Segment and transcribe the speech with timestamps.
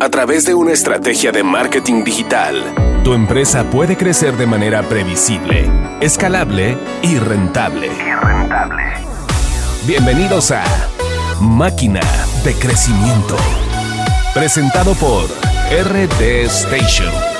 [0.00, 2.56] A través de una estrategia de marketing digital,
[3.04, 5.70] tu empresa puede crecer de manera previsible,
[6.00, 7.90] escalable y rentable.
[9.86, 10.64] Bienvenidos a
[11.40, 12.00] Máquina
[12.44, 13.36] de Crecimiento.
[14.34, 15.26] Presentado por
[15.70, 17.33] RD Station.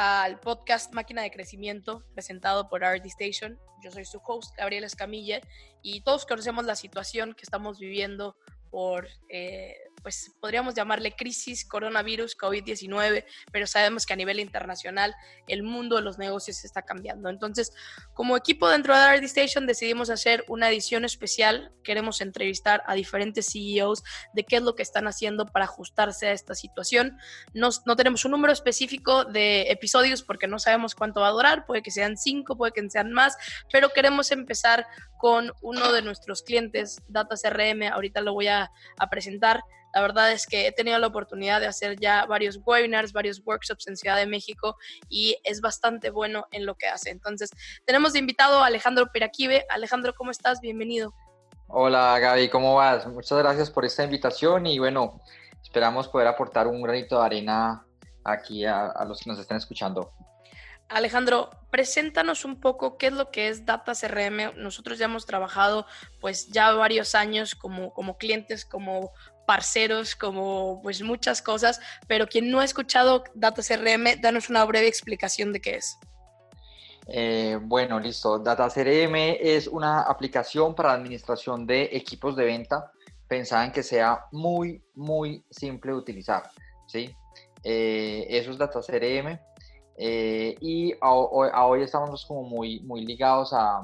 [0.00, 3.58] Al podcast Máquina de Crecimiento presentado por RD Station.
[3.82, 5.40] Yo soy su host, Gabriel Escamilla,
[5.82, 8.36] y todos conocemos la situación que estamos viviendo
[8.70, 15.14] por eh, pues podríamos llamarle crisis coronavirus COVID-19, pero sabemos que a nivel internacional
[15.46, 17.28] el mundo de los negocios está cambiando.
[17.28, 17.72] Entonces,
[18.14, 21.72] como equipo dentro de RD Station decidimos hacer una edición especial.
[21.82, 24.02] Queremos entrevistar a diferentes CEOs
[24.34, 27.18] de qué es lo que están haciendo para ajustarse a esta situación.
[27.54, 31.66] No, no tenemos un número específico de episodios porque no sabemos cuánto va a durar,
[31.66, 33.36] puede que sean cinco, puede que sean más,
[33.72, 34.86] pero queremos empezar
[35.18, 39.62] con uno de nuestros clientes, Data CRM, ahorita lo voy a, a presentar.
[39.98, 43.88] La verdad es que he tenido la oportunidad de hacer ya varios webinars, varios workshops
[43.88, 44.76] en Ciudad de México
[45.08, 47.10] y es bastante bueno en lo que hace.
[47.10, 47.50] Entonces,
[47.84, 49.66] tenemos de invitado a Alejandro Piraquive.
[49.68, 50.60] Alejandro, ¿cómo estás?
[50.60, 51.12] Bienvenido.
[51.66, 53.08] Hola Gaby, ¿cómo vas?
[53.08, 55.20] Muchas gracias por esta invitación y bueno,
[55.64, 57.84] esperamos poder aportar un granito de arena
[58.22, 60.12] aquí a, a los que nos estén escuchando.
[60.88, 64.56] Alejandro, preséntanos un poco qué es lo que es Data CRM.
[64.62, 65.86] Nosotros ya hemos trabajado
[66.20, 69.10] pues ya varios años como, como clientes, como
[69.48, 74.88] parceros, como pues muchas cosas, pero quien no ha escuchado Data CRM, danos una breve
[74.88, 75.96] explicación de qué es.
[77.06, 78.38] Eh, bueno, listo.
[78.38, 82.92] Data CRM es una aplicación para administración de equipos de venta
[83.26, 86.42] pensada en que sea muy, muy simple de utilizar.
[86.86, 87.16] ¿sí?
[87.64, 89.40] Eh, eso es Data CRM.
[89.96, 93.80] Eh, y a, hoy estamos como muy, muy ligados a,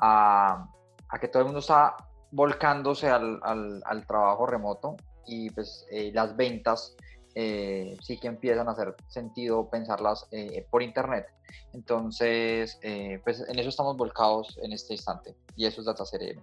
[0.00, 0.66] a,
[1.08, 1.94] a que todo el mundo está
[2.32, 6.96] volcándose al, al, trabajo remoto y pues eh, las ventas
[7.34, 11.26] eh, sí que empiezan a hacer sentido pensarlas eh, por internet.
[11.72, 12.78] Entonces,
[13.24, 16.40] pues en eso estamos volcados en este instante y eso es Data CRM.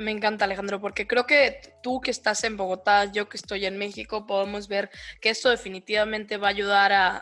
[0.00, 3.76] Me encanta Alejandro, porque creo que tú que estás en Bogotá, yo que estoy en
[3.76, 4.88] México, podemos ver
[5.20, 7.18] que esto definitivamente va a ayudar a,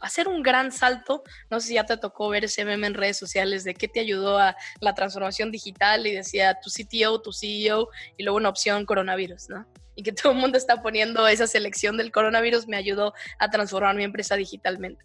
[0.00, 1.24] hacer un gran salto.
[1.50, 4.00] No sé si ya te tocó ver ese meme en redes sociales de qué te
[4.00, 8.86] ayudó a la transformación digital y decía tu CTO, tu CEO y luego una opción
[8.86, 9.66] coronavirus, ¿no?
[9.94, 13.94] Y que todo el mundo está poniendo esa selección del coronavirus me ayudó a transformar
[13.94, 15.04] mi empresa digitalmente.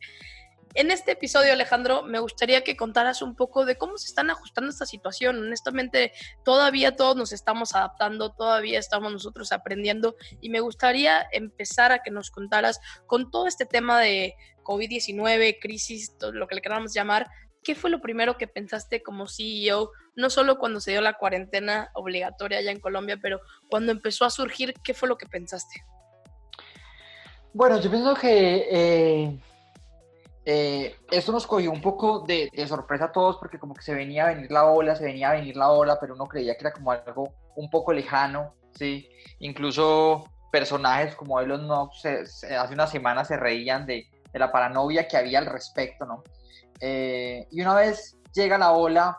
[0.73, 4.69] En este episodio, Alejandro, me gustaría que contaras un poco de cómo se están ajustando
[4.69, 5.39] esta situación.
[5.39, 6.11] Honestamente,
[6.44, 12.11] todavía todos nos estamos adaptando, todavía estamos nosotros aprendiendo y me gustaría empezar a que
[12.11, 17.27] nos contaras con todo este tema de COVID-19, crisis, lo que le queramos llamar,
[17.63, 19.91] ¿qué fue lo primero que pensaste como CEO?
[20.16, 23.39] No solo cuando se dio la cuarentena obligatoria allá en Colombia, pero
[23.69, 25.83] cuando empezó a surgir, ¿qué fue lo que pensaste?
[27.53, 29.39] Bueno, yo pienso que eh,
[30.50, 34.24] eh, esto nos cogió un poco de, sorpresa a todos porque como que se venía
[34.24, 36.72] a venir la ola, se venía a venir la ola, pero uno creía que era
[36.72, 39.09] como algo un poco lejano, ¿sí?
[39.40, 45.40] Incluso personajes como Elon Musk hace una semana se reían de, la paranoia que había
[45.40, 46.24] al respecto, ¿no?
[46.80, 49.18] Eh, y una vez llega la ola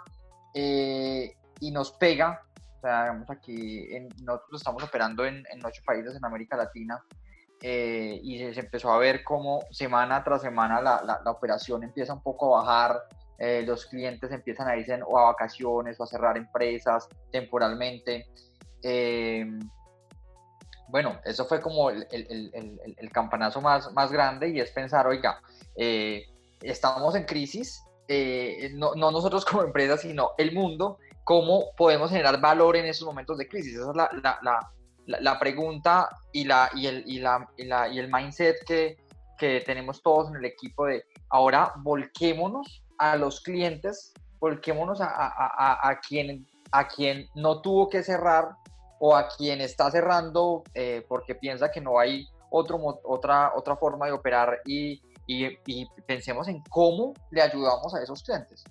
[0.55, 2.43] eh, y nos pega,
[2.78, 3.87] o sea, aquí,
[4.22, 7.05] nosotros estamos operando en, en ocho países en América Latina,
[7.60, 12.22] eh, y se empezó a ver cómo semana tras semana la, la, operación empieza un
[12.22, 13.02] poco a bajar,
[13.38, 18.28] eh, los clientes empiezan a irse o a vacaciones o a cerrar empresas temporalmente.
[18.82, 19.44] Eh,
[20.88, 25.06] bueno, eso fue como el, el, el, el, campanazo más, más grande y es pensar,
[25.08, 25.40] oiga,
[26.62, 27.82] estamos en crisis,
[28.75, 33.36] no, no, nosotros como empresa, sino el mundo, ¿cómo podemos generar valor en esos momentos
[33.36, 33.75] de crisis?
[33.75, 34.72] Esa es la, la
[35.08, 38.96] la, pregunta y, la, y, el, y, la, y, el mindset que,
[39.38, 45.88] que tenemos todos en el equipo de ahora volquémonos a los clientes, volquémonos a, a,
[45.88, 48.50] a, quien, a quien no tuvo que cerrar
[49.00, 54.06] o a quien está cerrando eh, porque piensa que no hay otro, otra, otra forma
[54.06, 58.64] de operar y, y, y, pensemos en cómo le ayudamos a esos clientes.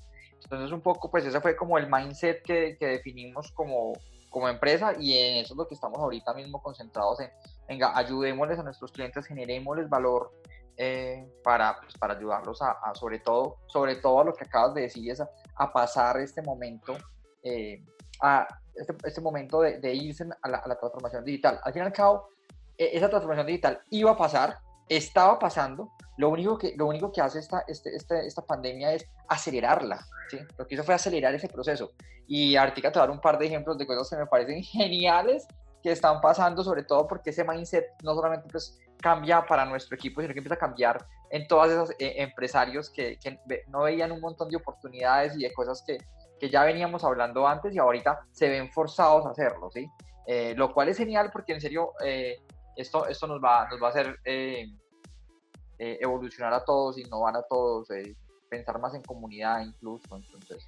[0.44, 3.94] Entonces un poco, pues ese fue como el mindset que, que definimos como,
[4.38, 7.32] como empresa y en eso es lo que estamos ahorita mismo concentrados en,
[7.68, 10.32] venga, ayudémosles a nuestros clientes, generémosles valor
[10.78, 14.82] eh, para, pues, para ayudarlos a, sobre todo, sobre todo a lo que acabas de
[14.82, 16.96] decir, es a, pasar este momento,
[17.42, 17.84] eh,
[18.22, 21.60] a este, este, momento de, de irse a la, transformación digital.
[21.64, 22.30] Al fin y al cabo,
[22.78, 27.22] e, esa transformación digital iba a pasar, estaba pasando, lo único que, lo único que
[27.22, 30.40] hace esta, este, este, esta pandemia es acelerarla, ¿sí?
[30.58, 31.92] Lo que hizo fue acelerar ese proceso.
[32.28, 34.64] Y Artica te va a dar un par de ejemplos de cosas que me parecen
[34.64, 35.48] geniales
[35.84, 40.22] que están pasando, sobre todo porque ese mindset no solamente pues cambia para nuestro equipo,
[40.22, 44.22] sino que empieza a cambiar en todos esos eh, empresarios que, que, no veían un
[44.22, 46.00] montón de oportunidades y de cosas que,
[46.40, 49.88] que, ya veníamos hablando antes y ahorita se ven forzados a hacerlo, ¿sí?
[50.26, 52.42] Eh, lo cual es genial porque en serio eh,
[52.78, 54.20] esto, esto nos, va, nos va a hacer
[55.78, 57.88] evolucionar a todos, innovar a todos,
[58.50, 60.68] pensar más en comunidad incluso, entonces...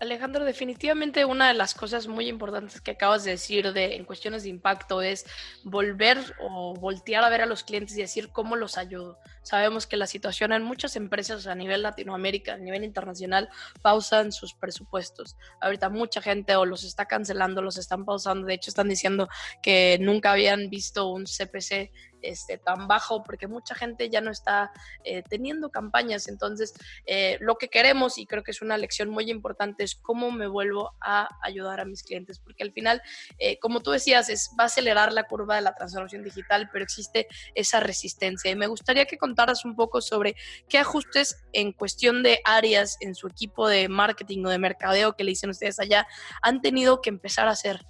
[0.00, 4.44] Alejandro, definitivamente una de las cosas muy importantes que acabas de decir de, en cuestiones
[4.44, 5.26] de impacto es
[5.64, 9.18] volver o voltear a ver a los clientes y decir cómo los ayudo.
[9.42, 13.48] Sabemos que la situación en muchas empresas a nivel Latinoamérica, a nivel internacional,
[13.82, 15.36] pausan sus presupuestos.
[15.60, 18.46] Ahorita mucha gente o los está cancelando, los están pausando.
[18.46, 19.28] De hecho, están diciendo
[19.62, 21.90] que nunca habían visto un CPC
[22.22, 24.72] este, tan bajo porque mucha gente ya no está
[25.04, 26.28] eh, teniendo campañas.
[26.28, 26.74] Entonces,
[27.06, 30.46] eh, lo que queremos, y creo que es una lección muy importante, es cómo me
[30.46, 33.02] vuelvo a ayudar a mis clientes, porque al final,
[33.38, 36.84] eh, como tú decías, es, va a acelerar la curva de la transformación digital, pero
[36.84, 38.50] existe esa resistencia.
[38.50, 40.34] Y me gustaría que contaras un poco sobre
[40.68, 45.24] qué ajustes en cuestión de áreas en su equipo de marketing o de mercadeo que
[45.24, 46.06] le dicen ustedes allá
[46.42, 47.84] han tenido que empezar a hacer.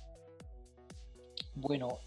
[1.54, 1.98] Bueno,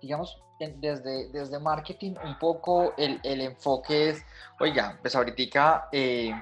[0.00, 0.36] digamos,
[0.76, 4.22] desde, desde marketing un poco el, el enfoque es,
[4.60, 6.32] oiga, pues ahorita, eh,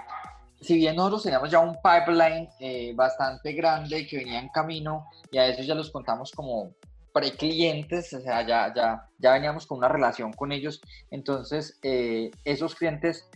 [0.60, 5.38] si bien nosotros teníamos ya un pipeline eh, bastante grande que venía en camino y
[5.38, 6.72] a eso ya los contamos como
[7.12, 10.80] pre-clientes, o sea, ya, ya, ya veníamos con una relación con ellos,
[11.10, 13.28] entonces eh, esos clientes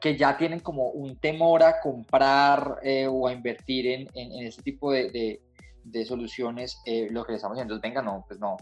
[0.00, 2.78] que ya tienen como un temor a comprar
[3.10, 5.42] o a invertir en, en, en este tipo de, de,
[5.84, 6.80] de soluciones,
[7.10, 8.56] lo que les estamos diciendo es, venga, no, pues no,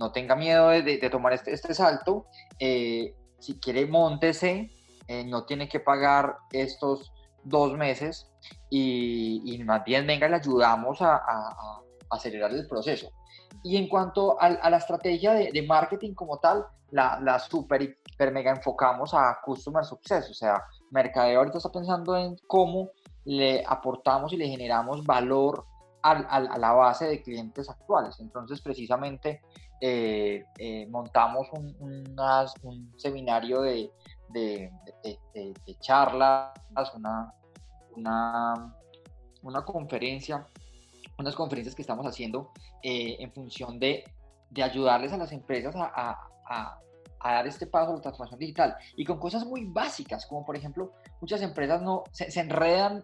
[0.00, 2.26] no tenga miedo de, tomar este, este salto.
[2.58, 4.70] Eh, si quiere, montese,
[5.06, 7.12] eh, no tiene que pagar estos
[7.44, 8.30] dos meses
[8.70, 11.20] y, más bien, venga, le ayudamos a,
[12.08, 13.10] acelerar el proceso.
[13.62, 17.96] Y en cuanto a, la estrategia de, marketing como tal, la, la super,
[18.32, 22.90] mega enfocamos a Customer Success, o sea, Mercadeo ahorita está pensando en cómo
[23.24, 25.66] le aportamos y le generamos valor
[26.02, 28.18] a, la base de clientes actuales.
[28.20, 29.40] Entonces, precisamente,
[29.80, 33.90] eh, eh, montamos un, seminario de,
[35.80, 36.52] charlas,
[36.94, 37.34] una,
[39.64, 40.46] conferencia,
[41.18, 42.52] unas conferencias que estamos haciendo
[42.82, 44.04] eh, en función de,
[44.62, 46.78] ayudarles a las empresas a, a,
[47.20, 50.56] a, dar este paso a la transformación digital y con cosas muy básicas, como por
[50.56, 53.02] ejemplo, muchas empresas no se, se enredan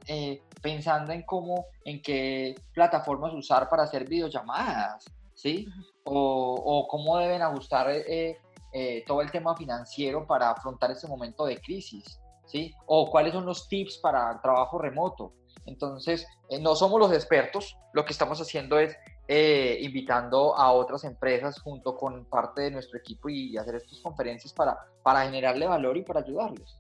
[0.63, 5.05] pensando en cómo, en qué plataformas usar para hacer videollamadas
[5.37, 5.69] ¿sí?
[6.05, 8.39] O, cómo deben ajustar eh,
[8.73, 12.75] eh, todo el tema financiero para afrontar ese momento de crisis, ¿sí?
[12.87, 15.33] O cuáles son los tips para trabajo remoto.
[15.67, 18.97] Entonces, eh, no somos los expertos, lo que estamos haciendo es
[19.29, 24.79] invitando a otras empresas junto con parte de nuestro equipo y hacer estas conferencias para,
[25.03, 26.79] para generarle valor y para ayudarles.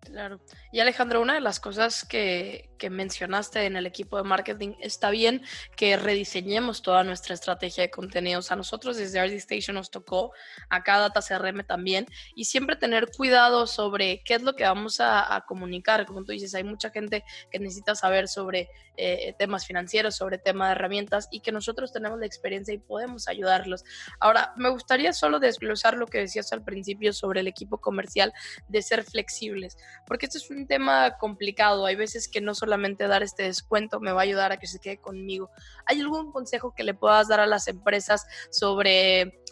[0.00, 0.40] Claro.
[0.72, 5.42] Y Alejandro, una de las cosas que, mencionaste en el equipo de marketing, está bien
[5.76, 8.50] que rediseñemos toda nuestra estrategia de contenidos.
[8.50, 10.32] A nosotros desde RD Station nos tocó,
[10.68, 15.44] acá Data CRM también, y siempre tener cuidado sobre qué es lo que vamos a,
[15.46, 16.04] comunicar.
[16.06, 20.70] Como tú dices, hay mucha gente que necesita saber sobre eh, temas financieros, sobre temas
[20.70, 23.84] de herramientas, y que nosotros tenemos la experiencia y podemos ayudarlos.
[24.18, 28.32] Ahora, me gustaría solo desglosar lo que decías al principio sobre el equipo comercial
[28.66, 29.71] de ser flexibles
[30.06, 31.86] porque esto es un tema complicado.
[31.86, 34.78] Hay veces que no solamente dar este descuento me va a ayudar a que se
[34.78, 35.50] quede conmigo.
[35.86, 39.42] ¿Hay algún consejo que le puedas dar a las empresas sobre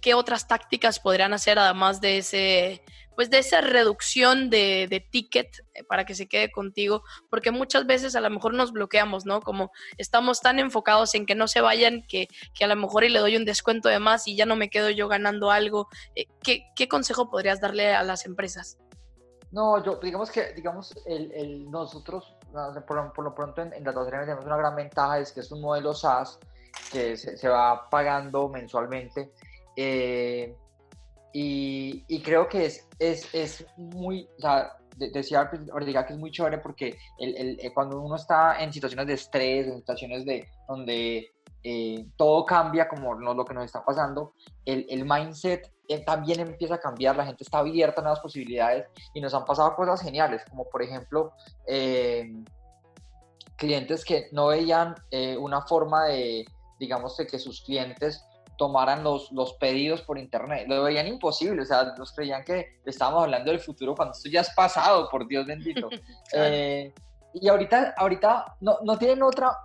[0.00, 2.82] qué otras tácticas podrían hacer además de ese
[3.14, 8.16] pues de esa reducción de, ticket eh, para que se quede contigo, porque muchas veces
[8.16, 9.40] a lo mejor nos bloqueamos, ¿no?
[9.40, 12.28] Como estamos tan enfocados en que no se vayan que,
[12.60, 14.90] a lo mejor y le doy un descuento de más y ya no me quedo
[14.90, 15.88] yo ganando algo.
[16.14, 18.78] Eh, ¿Qué, qué consejo podrías darle a las empresas?
[19.52, 22.34] No, yo, digamos que, digamos, el, nosotros,
[22.86, 25.60] por, por, lo pronto en, en Data tenemos una gran ventaja, es que es un
[25.60, 26.38] modelo SaaS
[26.90, 29.30] que se, va pagando mensualmente.
[29.76, 30.56] Eh,
[31.34, 36.58] y, y, creo que es, es, es muy, o sea, decía que es muy chévere
[36.58, 41.32] porque eh, cuando uno está en situaciones de estrés, en situaciones de, donde
[41.62, 45.71] eh, todo cambia como lo que nos está pasando, el, el mindset
[46.06, 49.74] también empieza a cambiar, la gente está abierta a nuevas posibilidades y nos han pasado
[49.74, 51.32] cosas geniales, como por ejemplo
[51.66, 52.32] eh,
[53.56, 54.94] clientes que no veían
[55.38, 56.46] una forma de,
[56.78, 58.24] digamos, de que sus clientes
[58.56, 60.66] tomaran los, los pedidos por internet.
[60.68, 64.40] Lo veían imposible, o sea, nos creían que estábamos hablando del futuro cuando esto ya
[64.40, 65.88] es pasado, por Dios bendito.
[66.34, 66.94] Eh,
[67.34, 69.58] y ahorita, ahorita no, no tienen otra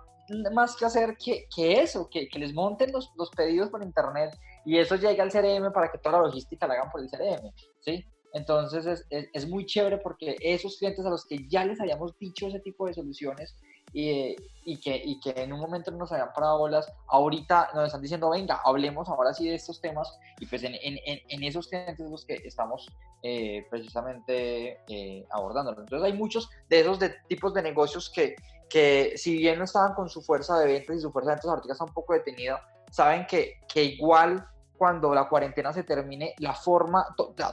[0.52, 4.38] más que hacer que, que eso, que, que, les monten los, los pedidos por internet
[4.68, 7.50] y eso llegue al CRM para que toda la logística la hagan por el CRM,
[7.80, 8.04] ¿sí?
[8.34, 12.48] Entonces es, es, muy chévere porque esos clientes a los que ya les habíamos dicho
[12.48, 13.56] ese tipo de soluciones
[13.94, 17.86] y, y, que, y que en un momento no nos habían parado bolas, ahorita nos
[17.86, 21.68] están diciendo, venga, hablemos ahora sí de estos temas y pues en, en, en esos
[21.68, 22.86] clientes los que estamos
[23.22, 25.70] eh, precisamente eh, abordando.
[25.70, 28.36] Entonces hay muchos de esos de, tipos de negocios que,
[28.68, 31.50] que si bien no estaban con su fuerza de ventas y su fuerza de ventas
[31.50, 34.46] ahorita está un poco detenida, saben que, que igual
[34.78, 37.04] cuando la cuarentena se termine, la forma,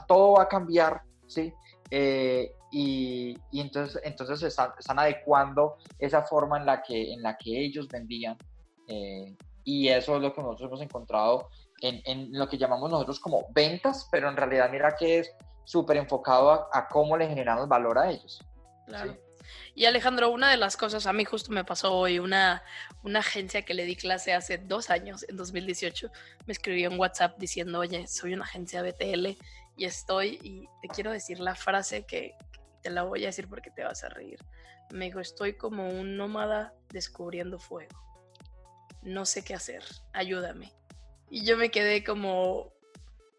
[0.06, 1.52] todo va a cambiar, ¿sí?
[1.90, 7.36] Eh, y, y, entonces, entonces están, están, adecuando esa forma en la que, en la
[7.36, 8.36] que ellos vendían.
[8.88, 11.48] Eh, y eso es lo que nosotros hemos encontrado
[11.80, 15.96] en, en, lo que llamamos nosotros como ventas, pero en realidad mira que es súper
[15.96, 18.40] enfocado a, cómo le generamos valor a ellos.
[18.86, 19.16] Claro.
[19.74, 22.62] Y Alejandro, una de las cosas, a mí justo me pasó hoy, una,
[23.02, 26.10] una agencia que le di clase hace dos años, en 2018,
[26.46, 29.36] me escribió en WhatsApp diciendo, oye, soy una agencia BTL
[29.76, 32.34] y estoy, y te quiero decir la frase que
[32.82, 34.38] te la voy a decir porque te vas a reír.
[34.90, 38.00] Me dijo, estoy como un nómada descubriendo fuego.
[39.02, 40.72] No sé qué hacer, ayúdame.
[41.28, 42.72] Y yo me quedé como,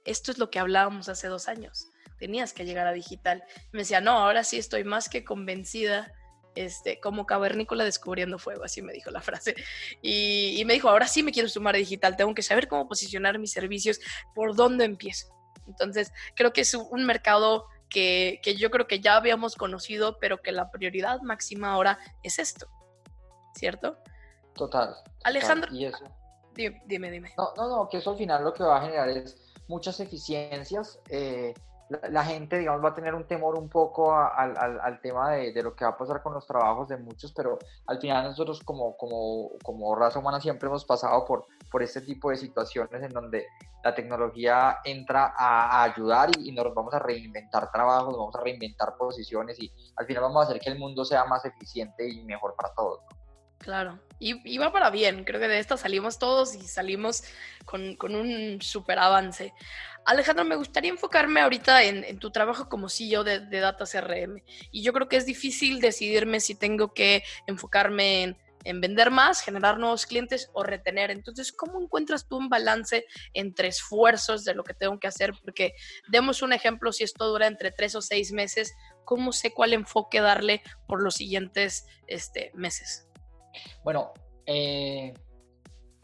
[0.05, 1.87] esto es lo que hablábamos hace dos años
[2.17, 3.43] tenías que llegar a digital.
[3.71, 6.13] Me decía, no, ahora sí estoy más que convencida,
[6.55, 9.55] este, como cavernícola descubriendo fuego, así me dijo la frase.
[10.01, 13.39] Y, me dijo, ahora sí me quiero sumar a digital, tengo que saber cómo posicionar
[13.39, 13.99] mis servicios,
[14.33, 15.27] por dónde empiezo.
[15.67, 20.41] Entonces, creo que es un mercado que, que yo creo que ya habíamos conocido, pero
[20.41, 22.67] que la prioridad máxima ahora es esto,
[23.55, 23.97] ¿cierto?
[24.55, 24.95] Total.
[25.23, 25.73] Alejandro.
[25.73, 26.03] Y eso.
[26.55, 29.37] Dime, dime, No, no, no, que eso al final lo que va a generar es
[29.67, 30.99] muchas eficiencias.
[31.09, 31.53] Eh,
[31.89, 35.63] la, gente, digamos, va a tener un temor un poco al, al, tema de, de,
[35.63, 38.97] lo que va a pasar con los trabajos de muchos, pero al final nosotros como,
[38.97, 43.47] como, como raza humana siempre hemos pasado por, por este tipo de situaciones en donde
[43.83, 49.57] la tecnología entra a, ayudar y, nos vamos a reinventar trabajos, vamos a reinventar posiciones
[49.59, 52.73] y al final vamos a hacer que el mundo sea más eficiente y mejor para
[52.73, 52.99] todos.
[53.59, 57.23] Claro, y, va para bien, creo que de esta salimos todos y salimos
[57.65, 59.53] con, con un súper avance.
[60.07, 64.41] Alejandro, me gustaría enfocarme ahorita en, tu trabajo como CEO de, de, Data CRM.
[64.71, 69.41] Y yo creo que es difícil decidirme si tengo que enfocarme en, en, vender más,
[69.41, 71.11] generar nuevos clientes o retener.
[71.11, 75.33] Entonces, ¿cómo encuentras tú un balance entre esfuerzos de lo que tengo que hacer?
[75.43, 75.73] Porque
[76.07, 78.73] demos un ejemplo, si esto dura entre tres o seis meses,
[79.03, 83.09] ¿cómo sé cuál enfoque darle por los siguientes este, meses?
[83.83, 84.13] Bueno,
[84.45, 85.13] eh,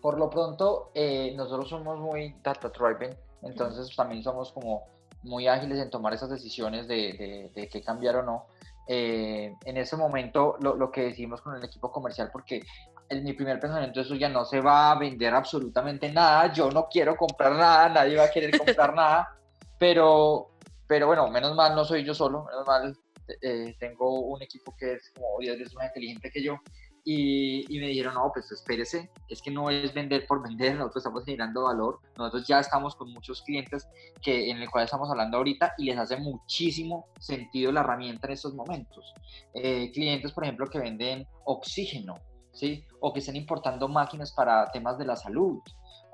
[0.02, 4.86] por lo pronto, eh, nosotros somos muy data driven entonces también somos como
[5.24, 8.48] muy ágiles en tomar esas decisiones de, de, qué cambiar o no.
[8.88, 12.62] Eh, en ese momento lo, lo, que decimos con el equipo comercial, porque
[13.10, 16.88] en mi primer pensamiento eso ya no se va a vender absolutamente nada, yo no
[16.90, 19.38] quiero comprar nada, nadie va a querer comprar nada,
[19.80, 20.50] pero,
[20.88, 22.98] pero bueno, menos mal no soy yo solo, menos mal
[23.42, 26.58] eh, tengo un equipo que es como 10 veces más inteligente que yo
[27.06, 31.26] y, me dijeron, no, pues espérese, es que no es vender por vender, nosotros estamos
[31.26, 33.88] generando valor, nosotros ya estamos con muchos clientes
[34.22, 38.34] que, en el cual estamos hablando ahorita y les hace muchísimo sentido la herramienta en
[38.34, 39.14] estos momentos.
[39.54, 42.16] Eh, clientes, por ejemplo, que venden oxígeno,
[42.54, 42.86] ¿sí?
[43.02, 45.60] O que estén importando máquinas para temas de la salud.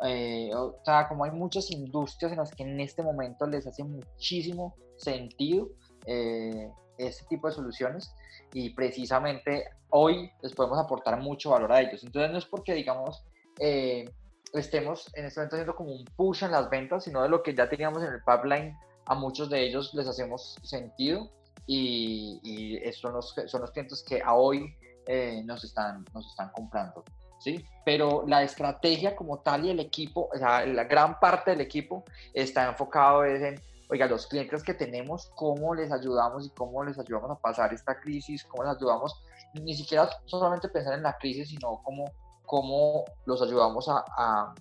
[0.06, 3.84] Eh, o sea, como hay muchas industrias en las que en este momento les hace
[3.84, 5.70] muchísimo sentido
[6.06, 8.14] eh, este tipo de soluciones
[8.54, 12.04] y precisamente hoy les podemos aportar mucho valor a ellos.
[12.04, 13.24] Entonces no es porque, digamos,
[13.60, 14.10] eh,
[14.54, 17.54] estemos en este momento haciendo como un push en las ventas, sino de lo que
[17.54, 21.32] ya teníamos en el pipeline, a muchos de ellos les hacemos sentido
[21.66, 24.76] y, y son, los, son los clientes que a hoy
[25.08, 27.04] eh, nos, están, nos están comprando.
[27.40, 27.66] ¿sí?
[27.86, 32.04] Pero la estrategia como tal y el equipo, o sea, la gran parte del equipo
[32.34, 37.32] está enfocado en oiga, los clientes que tenemos, cómo les ayudamos y cómo les ayudamos
[37.32, 41.82] a pasar esta crisis, cómo les ayudamos, ni siquiera solamente pensar en la crisis, sino
[41.84, 42.06] cómo,
[42.46, 44.54] cómo los ayudamos a, a,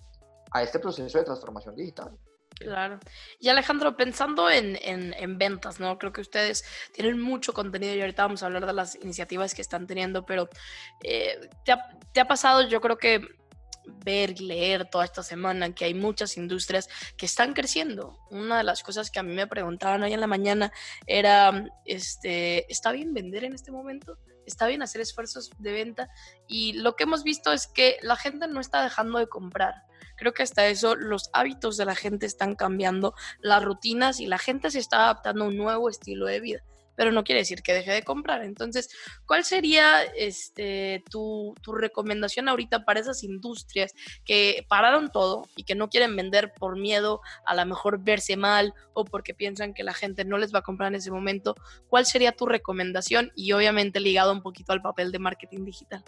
[0.51, 2.17] a este proceso de transformación digital.
[2.59, 2.99] Claro.
[3.39, 5.97] Y Alejandro, pensando en, en, en, ventas, ¿no?
[5.97, 9.61] Creo que ustedes tienen mucho contenido y ahorita vamos a hablar de las iniciativas que
[9.61, 10.49] están teniendo, pero
[11.03, 13.21] eh, ¿te, ha, ¿te, ha, pasado, yo creo que
[14.03, 18.17] ver leer toda esta semana que hay muchas industrias que están creciendo.
[18.29, 20.71] Una de las cosas que a mí me preguntaban hoy en la mañana
[21.05, 24.17] era, este, ¿está bien vender en este momento?
[24.45, 26.09] está bien hacer esfuerzos de venta
[26.47, 29.75] y lo que hemos visto es que la gente no está dejando de comprar.
[30.17, 34.37] Creo que hasta eso los hábitos de la gente están cambiando, las rutinas y la
[34.37, 36.63] gente se está adaptando a un nuevo estilo de vida
[36.99, 38.43] pero no quiere decir que deje de comprar.
[38.43, 38.89] Entonces,
[39.25, 43.93] ¿cuál sería este, tu, tu, recomendación ahorita para esas industrias
[44.25, 48.73] que pararon todo y que no quieren vender por miedo a lo mejor verse mal
[48.91, 51.55] o porque piensan que la gente no les va a comprar en ese momento?
[51.87, 53.31] ¿Cuál sería tu recomendación?
[53.33, 56.03] Y obviamente ligado un poquito al papel de marketing digital.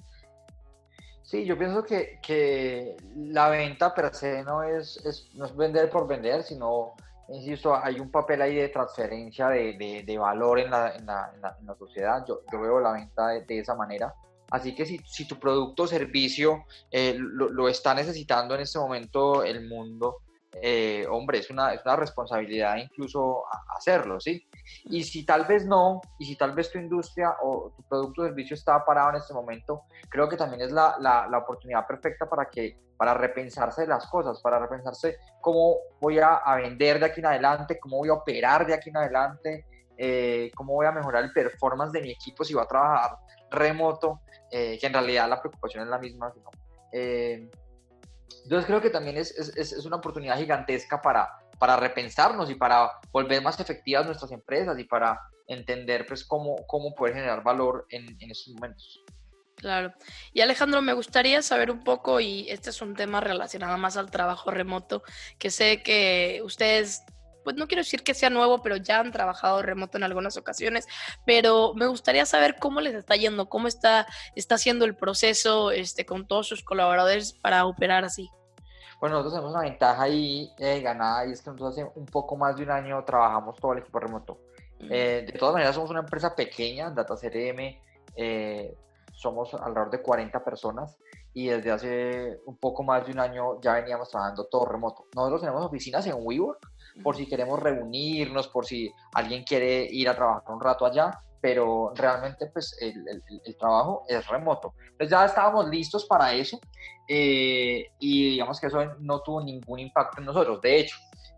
[1.24, 5.90] Sí, yo pienso que, que la venta per se no es, es, no es vender
[5.90, 6.96] por vender, sino
[7.34, 11.66] insisto, hay un papel ahí de transferencia de, de, valor en la, en, la, en,
[11.66, 12.24] la, sociedad.
[12.28, 14.14] Yo, yo, veo la venta de, esa manera.
[14.50, 18.80] Así que si, si tu producto o servicio eh, lo, lo, está necesitando en este
[18.80, 20.18] momento el mundo,
[20.54, 23.44] eh, hombre, es una, es una responsabilidad incluso
[23.76, 24.46] hacerlo, ¿sí?
[24.86, 28.26] Y si tal vez no, y si tal vez tu industria o tu producto o
[28.26, 32.30] servicio está parado en este momento, creo que también es la, la, la oportunidad perfecta
[32.30, 37.20] para que para repensarse las cosas, para repensarse cómo voy a, a, vender de aquí
[37.20, 39.66] en adelante, cómo voy a operar de aquí en adelante,
[39.98, 43.18] eh, cómo voy a mejorar el performance de mi equipo si va a trabajar
[43.50, 46.52] remoto, eh, que en realidad la preocupación es la misma, ¿no?
[48.44, 52.92] Entonces creo que también es, es, es, una oportunidad gigantesca para, para repensarnos y para
[53.12, 58.18] volver más efectivas nuestras empresas y para entender pues cómo, cómo poder generar valor en,
[58.20, 59.02] en estos momentos.
[59.56, 59.94] Claro.
[60.34, 64.10] Y Alejandro, me gustaría saber un poco, y este es un tema relacionado más al
[64.10, 65.04] trabajo remoto,
[65.38, 67.04] que sé que ustedes
[67.44, 70.88] pues no quiero decir que sea nuevo, pero ya han trabajado remoto en algunas ocasiones,
[71.26, 76.06] pero me gustaría saber cómo les está yendo, cómo está, está haciendo el proceso este,
[76.06, 78.30] con todos sus colaboradores para operar así.
[79.00, 82.38] Bueno, nosotros tenemos una ventaja ahí eh, ganada y es que nosotros hace un poco
[82.38, 84.40] más de un año trabajamos todo el equipo remoto.
[84.80, 87.80] Eh, de todas maneras, somos una empresa pequeña, Data CRM,
[88.16, 88.78] eh,
[89.14, 90.98] somos alrededor de 40 personas
[91.34, 95.06] y desde hace un poco más de un año ya veníamos trabajando todo remoto.
[95.16, 96.71] Nosotros tenemos oficinas en WeWork,
[97.04, 101.92] por si queremos reunirnos, por si alguien quiere ir a trabajar un rato allá, pero
[101.96, 104.74] realmente pues el, el, trabajo es remoto.
[104.92, 106.60] Entonces ya estábamos listos para eso
[107.08, 110.62] eh, y digamos que eso no tuvo ningún impacto en nosotros.
[110.62, 110.96] De hecho,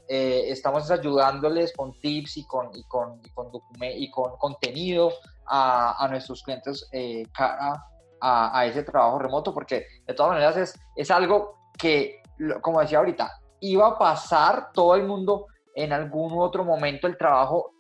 [0.08, 3.50] eh, estamos ayudándoles con tips y con, y con, y con,
[3.82, 5.14] y con contenido
[5.46, 7.86] a, a nuestros clientes eh, cara
[8.20, 12.22] a, a, ese trabajo remoto, porque de todas maneras es, es algo que,
[12.62, 17.74] como decía ahorita, iba a pasar, todo el mundo en algún otro momento el trabajo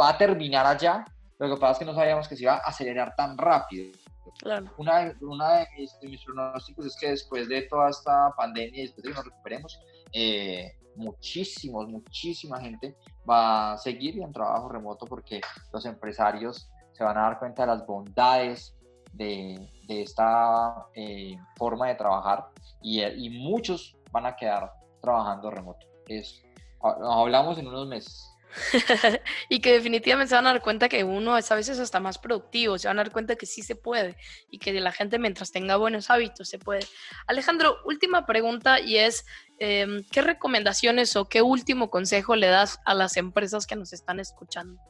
[0.00, 1.04] va a terminar allá,
[1.38, 3.90] lo que pasa es que no sabíamos que se iba a acelerar tan rápido.
[4.38, 4.66] Claro.
[4.76, 5.66] Una, una de,
[6.08, 9.80] mis, pronósticos es que después de toda esta pandemia y después de que nos recuperemos,
[10.12, 12.96] eh, muchísimos, muchísima gente
[13.28, 15.40] va a seguir en trabajo remoto porque
[15.72, 18.76] los empresarios se van a dar cuenta de las bondades
[19.12, 22.46] de, de esta eh, forma de trabajar
[22.82, 25.86] y, y muchos van a quedar trabajando remoto.
[26.06, 26.42] Es,
[26.82, 28.30] hablamos en unos meses.
[29.48, 32.18] y que definitivamente se van a dar cuenta que uno es a veces hasta más
[32.18, 34.16] productivo, se van a dar cuenta que sí se puede
[34.50, 36.86] y que la gente mientras tenga buenos hábitos se puede.
[37.26, 39.24] Alejandro, última pregunta y es,
[39.58, 44.20] em, ¿qué recomendaciones o qué último consejo le das a las empresas que nos están
[44.20, 44.80] escuchando?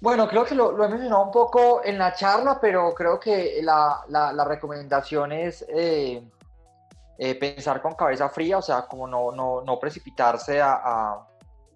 [0.00, 3.60] Bueno, creo que lo, lo he mencionado un poco en la charla, pero creo que
[3.62, 5.64] la, la, la recomendación es...
[5.68, 6.22] Eh,
[7.22, 11.20] eh, pensar con cabeza fría, o sea, como no, no, no precipitarse a,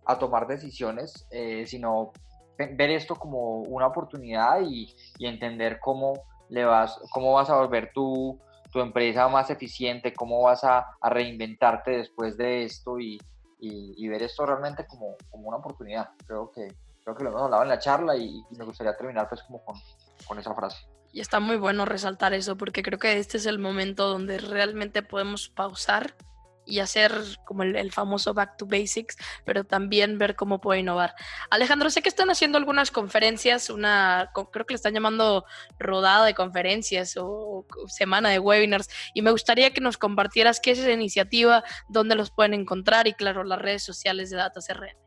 [0.06, 2.12] a, tomar decisiones, eh, sino
[2.56, 6.14] ver esto como una oportunidad y, y, entender cómo,
[6.48, 8.40] le vas, cómo vas a volver tu,
[8.72, 13.20] tu empresa más eficiente, cómo vas a, reinventarte después de esto y,
[13.60, 16.08] y, ver esto realmente como, como, una oportunidad.
[16.26, 16.68] Creo que,
[17.02, 19.76] creo que lo hemos hablado en la charla y, me gustaría terminar pues como con,
[20.26, 20.86] con esa frase.
[21.14, 25.00] Y está muy bueno resaltar eso porque creo que este es el momento donde realmente
[25.00, 26.16] podemos pausar
[26.66, 27.12] y hacer
[27.44, 31.14] como el, famoso back to basics, pero también ver cómo puedo innovar.
[31.50, 35.44] Alejandro, sé que están haciendo algunas conferencias, una, creo que le están llamando
[35.78, 40.80] rodada de conferencias o, semana de webinars, y me gustaría que nos compartieras qué es
[40.80, 45.03] esa iniciativa, dónde los pueden encontrar y claro, las redes sociales de DataCRM.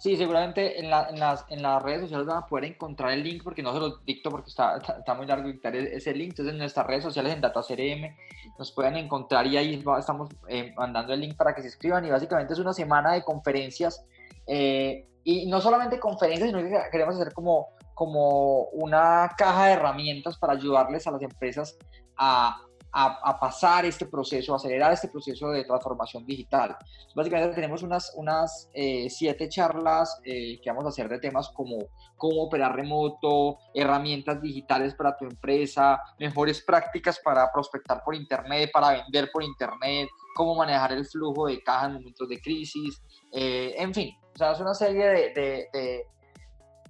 [0.00, 3.22] Sí, seguramente en, la, en, las, en las redes sociales van a poder encontrar el
[3.22, 6.30] link porque no se lo dicto porque está, está, muy largo dictar e, ese link.
[6.30, 8.16] Entonces en nuestras redes sociales en DataCRM
[8.58, 12.02] nos pueden encontrar y ahí estamos eh, mandando el link para que se inscriban.
[12.06, 14.02] Y básicamente es una semana de conferencias
[14.46, 20.38] eh, y no solamente conferencias, sino que queremos hacer como, como una caja de herramientas
[20.38, 21.76] para ayudarles a las empresas
[22.16, 22.56] a
[22.92, 26.76] a, pasar este proceso, acelerar este proceso de transformación digital.
[27.14, 31.78] Básicamente tenemos unas, unas eh, siete charlas eh, que vamos a hacer de temas como
[32.16, 39.02] cómo operar remoto, herramientas digitales para tu empresa, mejores prácticas para prospectar por Internet, para
[39.02, 43.94] vender por Internet, cómo manejar el flujo de caja en momentos de crisis, eh, en
[43.94, 46.04] fin, o sea, es una serie de, de,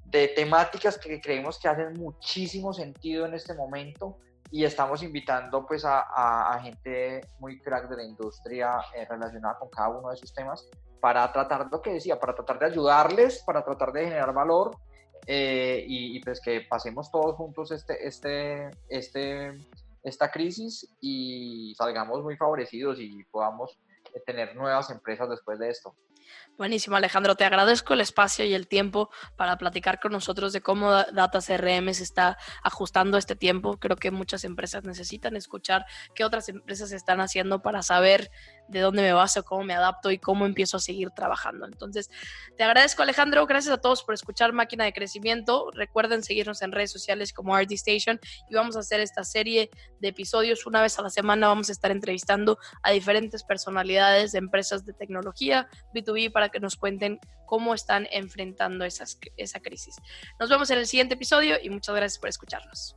[0.07, 4.19] de temáticas que creemos que hacen muchísimo sentido en este momento
[4.51, 9.89] y estamos invitando pues a, gente muy crack de la industria eh, relacionada con cada
[9.89, 10.69] uno de esos temas
[11.01, 14.77] para tratar lo que decía, para tratar de ayudarles, para tratar de generar valor
[15.27, 19.53] eh, y, y, pues que pasemos todos juntos este, este, este,
[20.03, 23.79] esta crisis y salgamos muy favorecidos y podamos
[24.27, 25.95] tener nuevas empresas después de esto.
[26.61, 27.37] Buenísimo, Alejandro.
[27.37, 31.95] Te agradezco el espacio y el tiempo para platicar con nosotros de cómo Data CRM
[31.95, 33.79] se está ajustando este tiempo.
[33.79, 38.31] Creo que muchas empresas necesitan escuchar qué otras empresas están haciendo para saber
[38.69, 41.65] de dónde me baso, cómo me adapto y cómo empiezo a seguir trabajando.
[41.65, 42.11] Entonces,
[42.59, 43.47] te agradezco, Alejandro.
[43.47, 45.71] Gracias a todos por escuchar Máquina de Crecimiento.
[45.73, 50.09] Recuerden seguirnos en redes sociales como RD Station y vamos a hacer esta serie de
[50.09, 51.49] episodios una vez a la semana.
[51.49, 56.77] Vamos a estar entrevistando a diferentes personalidades de empresas de tecnología B2B para que nos
[56.77, 59.97] cuenten cómo están enfrentando esa crisis.
[60.39, 62.95] Nos vemos en el siguiente episodio y muchas gracias por escucharnos.